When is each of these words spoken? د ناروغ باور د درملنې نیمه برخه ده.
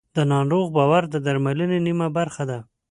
د 0.15 0.17
ناروغ 0.33 0.65
باور 0.77 1.03
د 1.09 1.15
درملنې 1.25 1.79
نیمه 1.85 2.07
برخه 2.17 2.43
ده. 2.49 2.59